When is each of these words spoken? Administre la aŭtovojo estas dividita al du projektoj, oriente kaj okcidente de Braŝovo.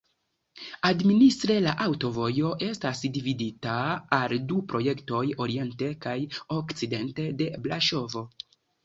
Administre 0.87 1.57
la 1.65 1.73
aŭtovojo 1.83 2.53
estas 2.67 3.01
dividita 3.17 3.75
al 4.19 4.33
du 4.53 4.57
projektoj, 4.71 5.21
oriente 5.47 5.91
kaj 6.07 6.15
okcidente 6.61 7.27
de 7.43 7.51
Braŝovo. 7.69 8.25